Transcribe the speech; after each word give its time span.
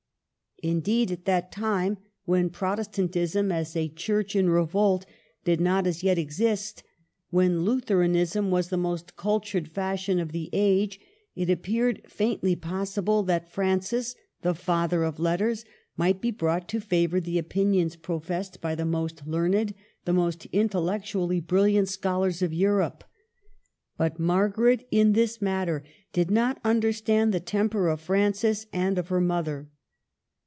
Indeed, 0.63 1.09
at 1.11 1.25
that 1.25 1.51
time, 1.51 1.97
when 2.25 2.51
Protest 2.51 2.93
THE 2.93 3.01
AFFAIR 3.01 3.01
OF 3.01 3.13
MEAUX. 3.15 3.33
55 3.33 3.45
antism 3.47 3.53
as 3.59 3.75
a 3.75 3.87
Church 3.95 4.35
in 4.35 4.47
revolt 4.47 5.05
did 5.43 5.59
not 5.59 5.87
as 5.87 6.03
yet 6.03 6.19
exist, 6.19 6.83
when 7.31 7.61
Lutheranism 7.65 8.51
was 8.51 8.69
the 8.69 8.77
most 8.77 9.15
cultured 9.15 9.67
fashion 9.67 10.19
of 10.19 10.31
the 10.31 10.51
age, 10.53 10.99
it 11.35 11.49
appeared 11.49 12.03
faintly 12.05 12.55
possible 12.55 13.23
that 13.23 13.51
Francis, 13.51 14.13
the 14.43 14.53
Father 14.53 15.03
of 15.03 15.17
Letters, 15.19 15.65
might 15.97 16.21
be 16.21 16.29
brought 16.29 16.67
to 16.69 16.79
favor 16.79 17.19
the 17.19 17.39
opinions 17.39 17.95
professed 17.95 18.61
by 18.61 18.75
the 18.75 18.85
most 18.85 19.25
learned, 19.25 19.73
the 20.05 20.13
most 20.13 20.45
intellectually 20.53 21.39
brilliant 21.39 21.89
scholars 21.89 22.43
of 22.43 22.53
Europe. 22.53 23.03
But 23.97 24.19
Margaret, 24.19 24.87
in 24.91 25.13
this 25.13 25.41
mat 25.41 25.67
ter, 25.69 25.81
did 26.13 26.29
not 26.29 26.59
understand 26.63 27.33
the 27.33 27.39
temper 27.39 27.87
of 27.87 27.99
Francis 27.99 28.67
and 28.71 28.99
of 28.99 29.07
her 29.07 29.19
mother. 29.21 29.67